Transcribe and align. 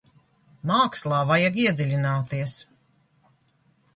Mākslā 0.69 1.19
vajag 1.31 1.59
iedziļināties. 1.65 2.57